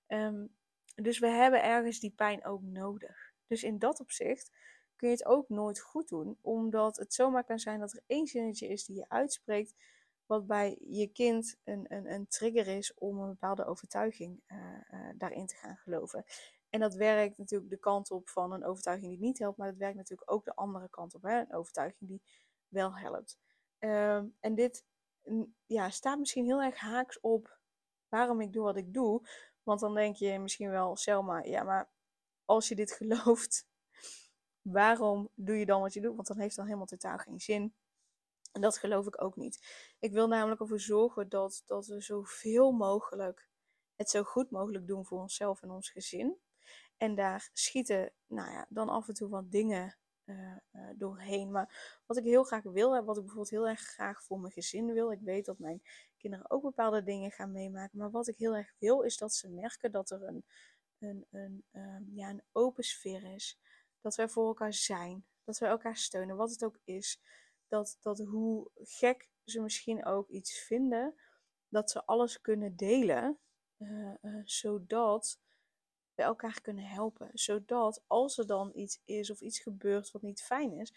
Um, 0.07 0.55
dus 0.95 1.19
we 1.19 1.27
hebben 1.27 1.63
ergens 1.63 1.99
die 1.99 2.13
pijn 2.15 2.45
ook 2.45 2.61
nodig. 2.61 3.33
Dus 3.47 3.63
in 3.63 3.79
dat 3.79 3.99
opzicht 3.99 4.51
kun 4.95 5.09
je 5.09 5.15
het 5.15 5.25
ook 5.25 5.49
nooit 5.49 5.79
goed 5.79 6.07
doen, 6.07 6.37
omdat 6.41 6.97
het 6.97 7.13
zomaar 7.13 7.43
kan 7.43 7.59
zijn 7.59 7.79
dat 7.79 7.93
er 7.93 8.03
één 8.07 8.27
zinnetje 8.27 8.67
is 8.67 8.85
die 8.85 8.95
je 8.95 9.09
uitspreekt, 9.09 9.75
wat 10.29 10.47
bij 10.47 10.77
je 10.79 11.07
kind 11.07 11.57
een, 11.63 11.85
een, 11.87 12.11
een 12.11 12.27
trigger 12.27 12.67
is 12.67 12.93
om 12.93 13.19
een 13.19 13.29
bepaalde 13.29 13.65
overtuiging 13.65 14.41
uh, 14.47 14.57
uh, 14.91 15.09
daarin 15.17 15.45
te 15.45 15.55
gaan 15.55 15.77
geloven. 15.77 16.25
En 16.69 16.79
dat 16.79 16.95
werkt 16.95 17.37
natuurlijk 17.37 17.69
de 17.69 17.79
kant 17.79 18.11
op 18.11 18.29
van 18.29 18.51
een 18.51 18.65
overtuiging 18.65 19.11
die 19.11 19.19
niet 19.19 19.39
helpt, 19.39 19.57
maar 19.57 19.67
dat 19.67 19.77
werkt 19.77 19.97
natuurlijk 19.97 20.31
ook 20.31 20.45
de 20.45 20.55
andere 20.55 20.89
kant 20.89 21.15
op, 21.15 21.21
hè? 21.21 21.39
een 21.39 21.53
overtuiging 21.53 22.09
die 22.09 22.21
wel 22.67 22.97
helpt. 22.97 23.37
Um, 23.79 24.35
en 24.39 24.55
dit 24.55 24.85
ja, 25.65 25.89
staat 25.89 26.19
misschien 26.19 26.45
heel 26.45 26.61
erg 26.61 26.77
haaks 26.77 27.19
op 27.19 27.59
waarom 28.07 28.41
ik 28.41 28.53
doe 28.53 28.63
wat 28.63 28.77
ik 28.77 28.93
doe, 28.93 29.27
want 29.63 29.79
dan 29.79 29.93
denk 29.93 30.15
je 30.15 30.39
misschien 30.39 30.69
wel, 30.69 30.95
Selma, 30.95 31.43
ja, 31.43 31.63
maar 31.63 31.89
als 32.45 32.67
je 32.67 32.75
dit 32.75 32.91
gelooft, 33.01 33.67
waarom 34.61 35.29
doe 35.35 35.55
je 35.55 35.65
dan 35.65 35.81
wat 35.81 35.93
je 35.93 36.01
doet? 36.01 36.15
Want 36.15 36.27
dan 36.27 36.39
heeft 36.39 36.55
dan 36.55 36.65
helemaal 36.65 36.85
totaal 36.85 37.17
geen 37.17 37.39
zin. 37.39 37.73
En 38.51 38.61
dat 38.61 38.77
geloof 38.77 39.07
ik 39.07 39.21
ook 39.21 39.35
niet. 39.35 39.59
Ik 39.99 40.11
wil 40.11 40.27
namelijk 40.27 40.61
ervoor 40.61 40.79
zorgen 40.79 41.29
dat, 41.29 41.63
dat 41.65 41.87
we 41.87 42.01
zoveel 42.01 42.71
mogelijk 42.71 43.49
het 43.95 44.09
zo 44.09 44.23
goed 44.23 44.49
mogelijk 44.49 44.87
doen 44.87 45.05
voor 45.05 45.19
onszelf 45.19 45.61
en 45.61 45.69
ons 45.69 45.89
gezin. 45.89 46.37
En 46.97 47.15
daar 47.15 47.49
schieten, 47.53 48.13
nou 48.27 48.51
ja, 48.51 48.65
dan 48.69 48.89
af 48.89 49.07
en 49.07 49.13
toe 49.13 49.29
wat 49.29 49.51
dingen 49.51 49.97
uh, 50.25 50.55
uh, 50.71 50.89
doorheen. 50.95 51.51
Maar 51.51 52.01
wat 52.05 52.17
ik 52.17 52.23
heel 52.23 52.43
graag 52.43 52.63
wil, 52.63 53.03
wat 53.03 53.15
ik 53.15 53.23
bijvoorbeeld 53.23 53.49
heel 53.49 53.67
erg 53.67 53.81
graag 53.81 54.23
voor 54.23 54.39
mijn 54.39 54.53
gezin 54.53 54.93
wil. 54.93 55.11
Ik 55.11 55.21
weet 55.21 55.45
dat 55.45 55.59
mijn 55.59 55.81
kinderen 56.17 56.51
ook 56.51 56.61
bepaalde 56.61 57.03
dingen 57.03 57.31
gaan 57.31 57.51
meemaken. 57.51 57.97
Maar 57.97 58.11
wat 58.11 58.27
ik 58.27 58.37
heel 58.37 58.55
erg 58.55 58.73
wil, 58.77 59.01
is 59.01 59.17
dat 59.17 59.33
ze 59.33 59.49
merken 59.49 59.91
dat 59.91 60.09
er 60.09 60.23
een, 60.23 60.45
een, 60.99 61.25
een, 61.29 61.63
um, 61.71 62.11
ja, 62.13 62.29
een 62.29 62.43
open 62.51 62.83
sfeer 62.83 63.33
is. 63.33 63.59
Dat 64.01 64.15
wij 64.15 64.29
voor 64.29 64.47
elkaar 64.47 64.73
zijn. 64.73 65.25
Dat 65.43 65.57
wij 65.57 65.69
elkaar 65.69 65.97
steunen, 65.97 66.35
wat 66.35 66.51
het 66.51 66.63
ook 66.63 66.79
is. 66.83 67.21
Dat, 67.69 67.97
dat 68.01 68.19
hoe 68.19 68.69
gek 68.75 69.29
ze 69.43 69.61
misschien 69.61 70.05
ook 70.05 70.29
iets 70.29 70.59
vinden, 70.59 71.15
dat 71.67 71.91
ze 71.91 72.05
alles 72.05 72.41
kunnen 72.41 72.75
delen. 72.75 73.39
Uh, 73.77 74.15
zodat 74.43 75.39
bij 76.15 76.25
elkaar 76.25 76.61
kunnen 76.61 76.83
helpen. 76.83 77.29
Zodat 77.33 78.03
als 78.07 78.37
er 78.37 78.47
dan 78.47 78.71
iets 78.73 79.01
is 79.05 79.29
of 79.29 79.41
iets 79.41 79.59
gebeurt 79.59 80.11
wat 80.11 80.21
niet 80.21 80.41
fijn 80.41 80.73
is, 80.73 80.93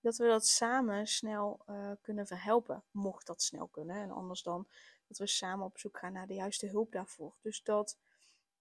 dat 0.00 0.16
we 0.16 0.26
dat 0.26 0.46
samen 0.46 1.06
snel 1.06 1.62
uh, 1.66 1.92
kunnen 2.00 2.26
verhelpen. 2.26 2.84
Mocht 2.90 3.26
dat 3.26 3.42
snel 3.42 3.66
kunnen. 3.66 3.96
En 3.96 4.10
anders 4.10 4.42
dan 4.42 4.68
dat 5.06 5.18
we 5.18 5.26
samen 5.26 5.66
op 5.66 5.78
zoek 5.78 5.98
gaan 5.98 6.12
naar 6.12 6.26
de 6.26 6.34
juiste 6.34 6.66
hulp 6.66 6.92
daarvoor. 6.92 7.34
Dus 7.40 7.62
dat, 7.62 7.98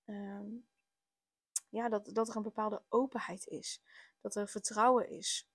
ehm, 0.06 0.48
ja, 1.70 1.90
dat, 1.90 2.10
dat 2.14 2.30
er 2.30 2.36
een 2.36 2.42
bepaalde 2.42 2.82
openheid 2.90 3.48
is. 3.48 3.82
Dat 4.22 4.36
er 4.36 4.48
vertrouwen 4.48 5.10
is. 5.10 5.48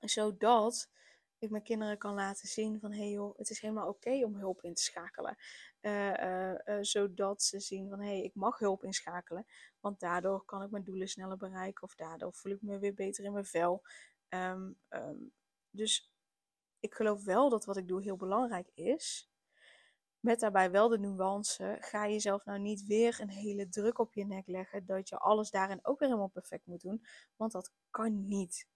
Zodat 0.00 0.90
ik 1.38 1.50
mijn 1.50 1.62
kinderen 1.62 1.98
kan 1.98 2.14
laten 2.14 2.48
zien 2.48 2.80
van 2.80 2.92
hé 2.92 2.98
hey 2.98 3.10
joh, 3.10 3.38
het 3.38 3.50
is 3.50 3.60
helemaal 3.60 3.88
oké 3.88 4.24
om 4.24 4.34
hulp 4.34 4.62
in 4.62 4.74
te 4.74 4.82
schakelen. 4.82 5.36
Uh, 5.80 6.54
zodat 6.80 7.42
ze 7.42 7.60
zien 7.60 7.88
van 7.88 8.00
hé, 8.00 8.06
hey, 8.06 8.22
ik 8.22 8.34
mag 8.34 8.58
hulp 8.58 8.84
inschakelen. 8.84 9.46
Want 9.80 10.00
daardoor 10.00 10.44
kan 10.44 10.62
ik 10.62 10.70
mijn 10.70 10.84
doelen 10.84 11.08
sneller 11.08 11.36
bereiken. 11.36 11.82
Of 11.82 11.94
daardoor 11.94 12.34
voel 12.34 12.52
ik 12.52 12.62
me 12.62 12.78
weer 12.78 12.94
beter 12.94 13.24
in 13.24 13.32
mijn 13.32 13.44
vel. 13.44 13.82
Um, 14.28 14.78
um, 14.88 15.32
dus 15.70 16.12
ik 16.80 16.94
geloof 16.94 17.24
wel 17.24 17.48
dat 17.48 17.64
wat 17.64 17.76
ik 17.76 17.88
doe 17.88 18.02
heel 18.02 18.16
belangrijk 18.16 18.70
is. 18.74 19.30
Met 20.20 20.40
daarbij 20.40 20.70
wel 20.70 20.88
de 20.88 20.98
nuance. 20.98 21.76
Ga 21.80 22.08
jezelf 22.08 22.44
nou 22.44 22.58
niet 22.58 22.86
weer 22.86 23.20
een 23.20 23.30
hele 23.30 23.68
druk 23.68 23.98
op 23.98 24.14
je 24.14 24.26
nek 24.26 24.46
leggen. 24.46 24.86
Dat 24.86 25.08
je 25.08 25.18
alles 25.18 25.50
daarin 25.50 25.78
ook 25.82 25.98
weer 25.98 26.08
helemaal 26.08 26.28
perfect 26.28 26.66
moet 26.66 26.82
doen. 26.82 27.04
Want 27.36 27.52
dat 27.52 27.72
kan 27.90 28.26
niet. 28.26 28.68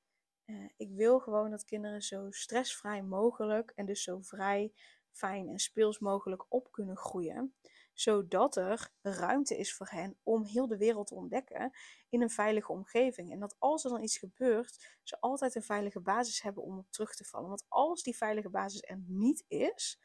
Uh, 0.46 0.68
ik 0.76 0.90
wil 0.90 1.18
gewoon 1.18 1.50
dat 1.50 1.64
kinderen 1.64 2.02
zo 2.02 2.30
stressvrij 2.30 3.02
mogelijk 3.02 3.72
en 3.74 3.86
dus 3.86 4.02
zo 4.02 4.20
vrij, 4.20 4.72
fijn 5.10 5.48
en 5.48 5.58
speels 5.58 5.98
mogelijk 5.98 6.44
op 6.48 6.72
kunnen 6.72 6.96
groeien. 6.96 7.54
Zodat 7.92 8.56
er 8.56 8.90
ruimte 9.02 9.58
is 9.58 9.74
voor 9.74 9.88
hen 9.88 10.16
om 10.22 10.44
heel 10.44 10.66
de 10.66 10.76
wereld 10.76 11.06
te 11.06 11.14
ontdekken 11.14 11.72
in 12.08 12.22
een 12.22 12.30
veilige 12.30 12.72
omgeving. 12.72 13.32
En 13.32 13.38
dat 13.38 13.56
als 13.58 13.84
er 13.84 13.90
dan 13.90 14.02
iets 14.02 14.18
gebeurt, 14.18 14.98
ze 15.02 15.20
altijd 15.20 15.54
een 15.54 15.62
veilige 15.62 16.00
basis 16.00 16.42
hebben 16.42 16.62
om 16.62 16.78
op 16.78 16.90
terug 16.90 17.14
te 17.14 17.24
vallen. 17.24 17.48
Want 17.48 17.64
als 17.68 18.02
die 18.02 18.16
veilige 18.16 18.50
basis 18.50 18.82
er 18.82 18.98
niet 19.06 19.44
is, 19.48 20.00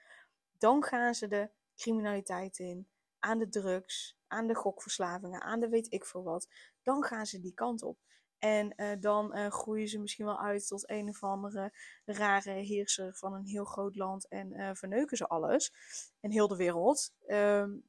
dan 0.57 0.83
gaan 0.83 1.15
ze 1.15 1.27
de 1.27 1.49
criminaliteit 1.75 2.59
in, 2.59 2.87
aan 3.19 3.39
de 3.39 3.49
drugs, 3.49 4.17
aan 4.27 4.47
de 4.47 4.55
gokverslavingen, 4.55 5.41
aan 5.41 5.59
de 5.59 5.69
weet 5.69 5.93
ik 5.93 6.05
veel 6.05 6.23
wat. 6.23 6.47
Dan 6.83 7.03
gaan 7.03 7.25
ze 7.25 7.39
die 7.39 7.53
kant 7.53 7.83
op. 7.83 7.97
En 8.39 8.73
uh, 8.75 8.91
dan 8.99 9.37
uh, 9.37 9.47
groeien 9.47 9.87
ze 9.87 9.99
misschien 9.99 10.25
wel 10.25 10.39
uit 10.39 10.67
tot 10.67 10.89
een 10.89 11.09
of 11.09 11.23
andere 11.23 11.73
rare 12.05 12.51
heerser 12.51 13.15
van 13.15 13.33
een 13.33 13.45
heel 13.45 13.65
groot 13.65 13.95
land 13.95 14.27
en 14.27 14.53
uh, 14.53 14.69
verneuken 14.73 15.17
ze 15.17 15.27
alles 15.27 15.71
en 16.19 16.31
heel 16.31 16.47
de 16.47 16.55
wereld. 16.55 17.13
Um, 17.27 17.83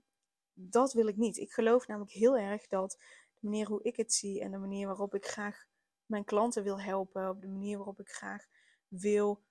dat 0.53 0.93
wil 0.93 1.07
ik 1.07 1.17
niet. 1.17 1.37
Ik 1.37 1.53
geloof 1.53 1.87
namelijk 1.87 2.13
heel 2.13 2.37
erg 2.37 2.67
dat 2.67 2.97
de 3.39 3.49
manier 3.49 3.67
hoe 3.67 3.83
ik 3.83 3.97
het 3.97 4.13
zie 4.13 4.41
en 4.41 4.51
de 4.51 4.59
manier 4.59 4.87
waarop 4.87 5.15
ik 5.15 5.27
graag 5.27 5.65
mijn 6.07 6.25
klanten 6.25 6.63
wil 6.63 6.81
helpen, 6.81 7.29
op 7.29 7.41
de 7.41 7.49
manier 7.49 7.77
waarop 7.77 8.01
ik 8.01 8.09
graag 8.09 8.47
wil 8.89 9.43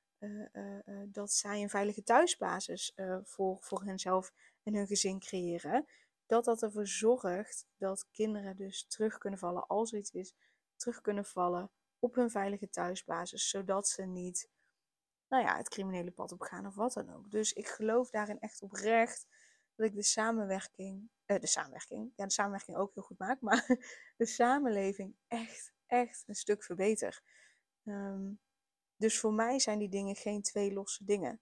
dat 1.05 1.31
zij 1.31 1.61
een 1.61 1.69
veilige 1.69 2.03
thuisbasis 2.03 2.93
voor, 3.23 3.57
voor 3.59 3.83
henzelf 3.83 4.33
en 4.63 4.73
hun 4.73 4.87
gezin 4.87 5.19
creëren, 5.19 5.85
dat 6.25 6.45
dat 6.45 6.61
ervoor 6.63 6.87
zorgt 6.87 7.67
dat 7.77 8.07
kinderen 8.11 8.55
dus 8.55 8.85
terug 8.87 9.17
kunnen 9.17 9.39
vallen 9.39 9.67
als 9.67 9.91
er 9.91 9.97
iets 9.97 10.11
is 10.11 10.33
terug 10.79 11.01
kunnen 11.01 11.25
vallen 11.25 11.71
op 11.99 12.15
hun 12.15 12.29
veilige 12.29 12.69
thuisbasis, 12.69 13.49
zodat 13.49 13.87
ze 13.87 14.05
niet 14.05 14.49
nou 15.27 15.43
ja, 15.43 15.57
het 15.57 15.69
criminele 15.69 16.11
pad 16.11 16.31
op 16.31 16.41
gaan 16.41 16.65
of 16.65 16.75
wat 16.75 16.93
dan 16.93 17.13
ook. 17.13 17.31
Dus 17.31 17.53
ik 17.53 17.67
geloof 17.67 18.09
daarin 18.09 18.39
echt 18.39 18.61
oprecht 18.61 19.27
dat 19.75 19.87
ik 19.87 19.95
de 19.95 20.03
samenwerking, 20.03 21.09
eh, 21.25 21.39
de 21.39 21.47
samenwerking, 21.47 22.13
ja, 22.15 22.25
de 22.25 22.31
samenwerking 22.31 22.77
ook 22.77 22.93
heel 22.93 23.03
goed 23.03 23.17
maak, 23.19 23.41
maar 23.41 23.65
de 24.17 24.25
samenleving 24.25 25.15
echt, 25.27 25.73
echt 25.85 26.23
een 26.27 26.35
stuk 26.35 26.63
verbeter. 26.63 27.21
Um, 27.83 28.39
dus 28.95 29.19
voor 29.19 29.33
mij 29.33 29.59
zijn 29.59 29.79
die 29.79 29.89
dingen 29.89 30.15
geen 30.15 30.41
twee 30.41 30.73
losse 30.73 31.05
dingen. 31.05 31.41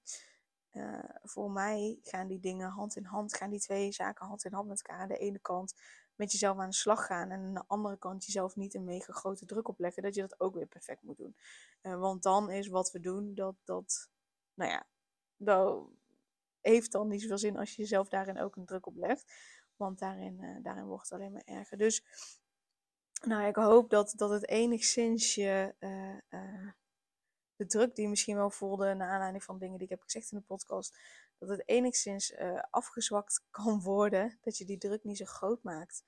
Uh, 0.72 1.00
voor 1.24 1.52
mij 1.52 2.00
gaan 2.04 2.28
die 2.28 2.40
dingen 2.40 2.70
hand 2.70 2.96
in 2.96 3.06
hand, 3.06 3.36
gaan 3.36 3.50
die 3.50 3.60
twee 3.60 3.92
zaken 3.92 4.26
hand 4.26 4.46
in 4.46 4.54
hand 4.54 4.68
met 4.68 4.82
elkaar. 4.82 5.02
Aan 5.02 5.08
de 5.08 5.18
ene 5.18 5.40
kant 5.40 5.74
met 6.18 6.32
jezelf 6.32 6.58
aan 6.58 6.70
de 6.70 6.76
slag 6.76 7.06
gaan. 7.06 7.32
En 7.32 7.40
aan 7.40 7.54
de 7.54 7.64
andere 7.68 7.98
kant 7.98 8.26
jezelf 8.26 8.56
niet 8.56 8.74
een 8.74 8.84
mega 8.84 9.14
grote 9.14 9.46
druk 9.46 9.68
opleggen. 9.68 10.04
Dat 10.04 10.16
je 10.16 10.22
dat 10.22 10.40
ook 10.40 10.56
weer 10.56 10.66
perfect 10.66 11.02
moet 11.02 11.18
doen. 11.18 11.36
Uh, 11.82 12.00
want 12.00 12.24
dan 12.24 12.50
is 12.50 12.68
wat 12.68 12.92
we 12.92 13.00
doen, 13.00 13.34
dat, 13.34 13.56
dat, 13.64 14.10
nou 14.54 14.72
ja, 14.72 14.88
dat 15.38 15.90
heeft 16.62 16.92
dan 16.92 17.08
niet 17.08 17.22
zoveel 17.22 17.38
zin 17.38 17.58
als 17.58 17.76
je 17.76 17.82
jezelf 17.82 18.10
daarin 18.10 18.40
ook 18.40 18.56
een 18.56 18.66
druk 18.66 18.86
oplegt. 18.86 19.34
Want 19.76 20.00
daarin, 20.00 20.42
uh, 20.42 20.64
daarin 20.64 20.86
wordt 20.86 21.10
het 21.10 21.20
alleen 21.20 21.32
maar 21.32 21.46
erger. 21.46 21.78
Dus, 21.78 22.04
nou, 23.26 23.48
ik 23.48 23.56
hoop 23.56 23.90
dat, 23.90 24.14
dat 24.16 24.30
het 24.30 24.48
enigszins 24.48 25.36
je... 25.36 25.76
Uh, 26.30 26.68
de 27.58 27.66
druk 27.66 27.96
die 27.96 28.04
je 28.04 28.10
misschien 28.10 28.36
wel 28.36 28.50
voelde 28.50 28.94
naar 28.94 29.10
aanleiding 29.10 29.44
van 29.44 29.58
dingen 29.58 29.78
die 29.78 29.84
ik 29.84 29.90
heb 29.90 30.02
gezegd 30.02 30.32
in 30.32 30.38
de 30.38 30.44
podcast, 30.44 30.98
dat 31.38 31.50
het 31.50 31.64
enigszins 31.66 32.32
uh, 32.32 32.62
afgezwakt 32.70 33.46
kan 33.50 33.82
worden. 33.82 34.38
Dat 34.42 34.58
je 34.58 34.66
die 34.66 34.78
druk 34.78 35.04
niet 35.04 35.18
zo 35.18 35.26
groot 35.26 35.64
maakt. 35.64 36.04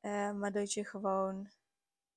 Uh, 0.00 0.32
maar 0.32 0.52
dat 0.52 0.72
je 0.72 0.84
gewoon 0.84 1.50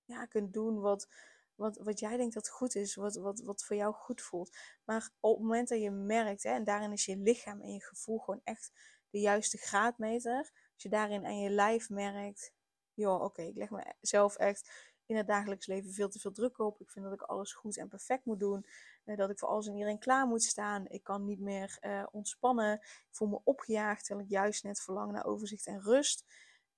ja, 0.06 0.25
kunt 0.25 0.53
doen 0.53 0.80
wat, 0.80 1.08
wat, 1.56 1.77
wat 1.77 2.00
jij 2.00 2.18
denkt 2.18 2.34
dat 2.34 2.50
goed 2.50 2.75
is, 2.75 2.96
wat, 2.96 3.15
wat, 3.15 3.41
wat 3.41 3.63
voor 3.63 3.75
jou 3.75 3.94
goed 3.94 4.22
voelt. 4.22 4.58
Maar 4.84 5.10
op 5.20 5.38
het 5.38 5.41
moment 5.41 5.68
dat 5.68 5.82
je 5.82 5.91
merkt, 5.91 6.44
hè, 6.44 6.50
en 6.50 6.63
daarin 6.63 6.91
is 6.91 7.06
je 7.06 7.18
lichaam 7.18 7.62
en 7.62 7.74
je 7.74 7.84
gevoel 7.84 8.20
gewoon 8.20 8.41
echt 8.44 8.72
de 9.10 9.20
juiste 9.20 9.58
graadmeter. 9.58 10.51
Als 10.74 10.84
je 10.84 10.89
daarin 10.89 11.25
aan 11.25 11.39
je 11.39 11.50
lijf 11.50 11.89
merkt, 11.89 12.53
joh, 12.94 13.22
oké, 13.22 13.41
ik 13.41 13.56
leg 13.56 13.70
mezelf 14.00 14.36
echt 14.36 14.89
in 15.06 15.15
het 15.15 15.27
dagelijks 15.27 15.65
leven 15.65 15.91
veel 15.94 16.10
te 16.10 16.20
veel 16.20 16.32
druk 16.32 16.60
op. 16.60 16.82
Ik 16.82 16.89
vind 16.89 17.06
dat 17.06 17.13
ik 17.13 17.22
alles 17.22 17.53
goed 17.53 17.77
en 17.77 17.88
perfect 17.88 18.25
moet 18.25 18.39
doen. 18.39 18.65
Uh, 19.05 19.17
dat 19.17 19.29
ik 19.29 19.39
voor 19.39 19.48
alles 19.48 19.67
en 19.67 19.74
iedereen 19.74 20.00
klaar 20.00 20.27
moet 20.27 20.43
staan. 20.43 20.88
Ik 20.88 21.03
kan 21.03 21.25
niet 21.25 21.39
meer 21.39 21.77
uh, 21.81 22.08
ontspannen. 22.12 22.74
Ik 22.81 23.08
voel 23.12 23.27
me 23.27 23.41
opgejaagd 23.43 24.05
terwijl 24.05 24.25
ik 24.25 24.31
juist 24.31 24.63
net 24.63 24.81
verlang 24.81 25.12
naar 25.12 25.25
overzicht 25.25 25.67
en 25.67 25.81
rust. 25.81 26.25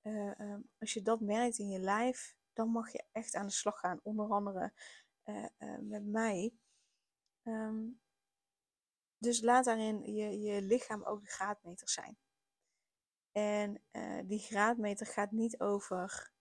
Uh, 0.02 0.38
um, 0.38 0.68
als 0.78 0.92
je 0.92 1.02
dat 1.02 1.20
merkt 1.20 1.58
in 1.58 1.68
je 1.68 1.78
lijf, 1.78 2.36
dan 2.52 2.68
mag 2.68 2.92
je 2.92 3.04
echt 3.12 3.34
aan 3.34 3.46
de 3.46 3.52
slag 3.52 3.78
gaan. 3.78 4.00
Onder 4.02 4.30
andere 4.30 4.72
met 5.80 6.06
mij. 6.06 6.54
Um, 7.42 8.00
dus 9.18 9.40
laat 9.40 9.64
daarin 9.64 10.14
je, 10.14 10.40
je 10.40 10.62
lichaam 10.62 11.02
ook 11.02 11.20
de 11.20 11.30
graadmeter 11.30 11.88
zijn. 11.88 12.18
En 13.32 13.82
die 14.26 14.38
graadmeter 14.38 15.06
gaat 15.06 15.30
niet 15.30 15.60
over 15.60 16.32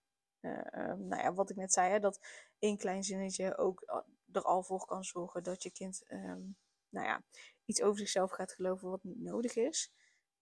uh, 0.45 0.93
nou 0.97 1.21
ja, 1.21 1.33
wat 1.33 1.49
ik 1.49 1.55
net 1.55 1.73
zei, 1.73 1.91
hè, 1.91 1.99
dat 1.99 2.19
één 2.59 2.77
klein 2.77 3.03
zinnetje 3.03 3.57
ook 3.57 3.81
eh, 3.81 3.97
er 4.35 4.43
al 4.43 4.63
voor 4.63 4.85
kan 4.85 5.03
zorgen 5.03 5.43
dat 5.43 5.63
je 5.63 5.71
kind 5.71 6.03
um, 6.11 6.57
nou 6.89 7.07
ja, 7.07 7.23
iets 7.65 7.81
over 7.81 7.99
zichzelf 7.99 8.31
gaat 8.31 8.53
geloven 8.53 8.89
wat 8.89 9.03
niet 9.03 9.21
nodig 9.21 9.55
is. 9.55 9.93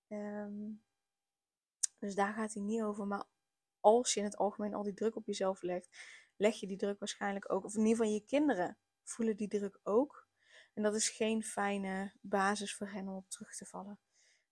Um, 0.08 0.84
dus 2.00 2.16
daar 2.16 2.34
gaat 2.34 2.54
hij 2.54 2.64
niet 2.64 2.82
over. 2.82 3.08
Maar 3.08 3.26
als 3.80 4.14
je 4.14 4.20
in 4.20 4.26
het 4.26 4.38
algemeen 4.38 4.74
al 4.74 4.84
die 4.84 4.94
druk 4.94 5.16
op 5.16 5.26
jezelf 5.26 5.62
legt, 5.62 5.90
leg 6.36 6.60
je 6.60 6.68
die 6.68 6.78
druk 6.78 7.00
waarschijnlijk 7.00 7.52
ook, 7.52 7.66
of 7.66 7.74
in 7.74 7.86
ieder 7.86 7.96
geval 7.96 8.14
je 8.14 8.26
kinderen 8.26 8.78
voelen 9.04 9.38
die 9.38 9.48
druk 9.48 9.80
ook. 9.84 10.28
En 10.74 10.84
dat 10.84 10.96
is 10.96 11.10
geen 11.10 11.44
fijne 11.44 12.14
basis 12.22 12.76
voor 12.76 12.88
hen 12.88 13.08
om 13.08 13.16
op 13.16 13.30
terug 13.30 13.56
te 13.56 13.66
vallen. 13.66 14.00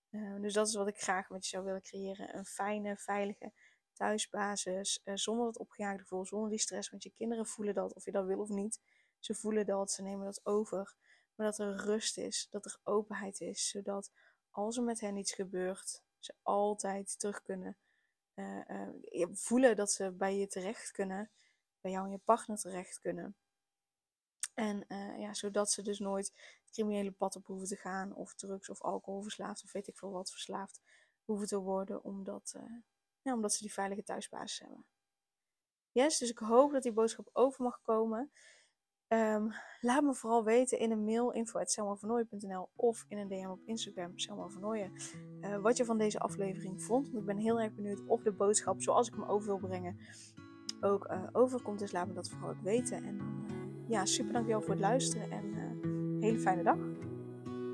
Uh, 0.09 0.41
dus 0.41 0.53
dat 0.53 0.67
is 0.67 0.75
wat 0.75 0.87
ik 0.87 0.97
graag 0.97 1.29
met 1.29 1.43
je 1.43 1.49
zou 1.49 1.65
willen 1.65 1.81
creëren. 1.81 2.37
Een 2.37 2.45
fijne, 2.45 2.97
veilige 2.97 3.53
thuisbasis, 3.93 5.01
uh, 5.03 5.15
zonder 5.15 5.47
het 5.47 5.57
opgejaagde 5.57 6.01
gevoel, 6.01 6.25
zonder 6.25 6.49
die 6.49 6.59
stress. 6.59 6.89
Want 6.89 7.03
je 7.03 7.11
kinderen 7.11 7.45
voelen 7.45 7.73
dat, 7.73 7.93
of 7.93 8.05
je 8.05 8.11
dat 8.11 8.25
wil 8.25 8.39
of 8.39 8.49
niet. 8.49 8.79
Ze 9.19 9.35
voelen 9.35 9.65
dat, 9.65 9.91
ze 9.91 10.01
nemen 10.01 10.25
dat 10.25 10.45
over. 10.45 10.95
Maar 11.35 11.45
dat 11.45 11.57
er 11.57 11.75
rust 11.75 12.17
is, 12.17 12.47
dat 12.49 12.65
er 12.65 12.79
openheid 12.83 13.41
is, 13.41 13.69
zodat 13.69 14.11
als 14.51 14.77
er 14.77 14.83
met 14.83 14.99
hen 14.99 15.17
iets 15.17 15.33
gebeurt, 15.33 16.01
ze 16.19 16.33
altijd 16.41 17.19
terug 17.19 17.41
kunnen 17.43 17.77
uh, 18.35 18.89
uh, 19.11 19.27
voelen 19.31 19.75
dat 19.75 19.91
ze 19.91 20.11
bij 20.11 20.37
je 20.37 20.47
terecht 20.47 20.91
kunnen, 20.91 21.31
bij 21.81 21.91
jou 21.91 22.05
en 22.05 22.11
je 22.11 22.17
partner 22.17 22.57
terecht 22.57 22.99
kunnen. 22.99 23.35
En 24.53 24.85
ja, 25.17 25.33
zodat 25.33 25.71
ze 25.71 25.81
dus 25.81 25.99
nooit 25.99 26.33
het 26.61 26.71
criminele 26.71 27.11
pad 27.11 27.35
op 27.35 27.45
hoeven 27.45 27.67
te 27.67 27.75
gaan, 27.75 28.15
of 28.15 28.33
drugs 28.33 28.69
of 28.69 28.81
alcohol 28.81 29.21
verslaafd, 29.21 29.63
of 29.63 29.71
weet 29.71 29.87
ik 29.87 29.97
veel 29.97 30.11
wat 30.11 30.31
verslaafd 30.31 30.81
hoeven 31.25 31.47
te 31.47 31.57
worden, 31.57 32.03
omdat, 32.03 32.55
ja, 33.21 33.33
omdat 33.33 33.53
ze 33.53 33.63
die 33.63 33.73
veilige 33.73 34.03
thuisbasis 34.03 34.59
hebben. 34.59 34.85
Yes, 35.91 36.17
dus 36.17 36.29
ik 36.29 36.37
hoop 36.37 36.71
dat 36.71 36.83
die 36.83 36.91
boodschap 36.91 37.29
over 37.33 37.63
mag 37.63 37.81
komen. 37.81 38.31
Um, 39.13 39.51
laat 39.81 40.03
me 40.03 40.13
vooral 40.13 40.43
weten 40.43 40.79
in 40.79 40.91
een 40.91 41.03
mail 41.03 41.31
info.selmavernooien.nl 41.31 42.69
of 42.75 43.05
in 43.07 43.17
een 43.17 43.27
DM 43.27 43.49
op 43.49 43.59
Instagram 43.65 44.11
Selma 44.19 44.47
uh, 45.41 45.57
wat 45.57 45.77
je 45.77 45.85
van 45.85 45.97
deze 45.97 46.19
aflevering 46.19 46.83
vond. 46.83 47.05
Want 47.05 47.19
ik 47.19 47.25
ben 47.25 47.37
heel 47.37 47.59
erg 47.59 47.73
benieuwd 47.73 48.05
of 48.07 48.21
de 48.21 48.31
boodschap 48.31 48.81
zoals 48.81 49.07
ik 49.07 49.13
hem 49.13 49.23
over 49.23 49.47
wil 49.47 49.67
brengen 49.67 49.97
ook 50.81 51.11
uh, 51.11 51.23
overkomt. 51.31 51.79
Dus 51.79 51.91
laat 51.91 52.07
me 52.07 52.13
dat 52.13 52.29
vooral 52.29 52.49
ook 52.49 52.61
weten. 52.61 53.03
En 53.03 53.15
uh, 53.15 53.89
ja, 53.89 54.05
super 54.05 54.33
dankjewel 54.33 54.61
voor 54.61 54.71
het 54.71 54.79
luisteren 54.79 55.31
en 55.31 55.53
hele 56.19 56.39
fijne 56.39 56.63
dag. 56.63 56.98